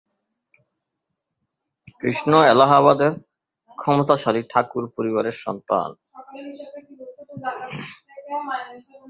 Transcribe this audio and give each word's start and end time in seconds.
কৃষ্ণ 2.01 2.31
এলাহাবাদের 2.53 3.11
ক্ষমতাশালী 3.77 4.41
ঠাকুর 4.51 4.83
পরিবারের 4.95 5.35
সন্তান। 5.43 5.89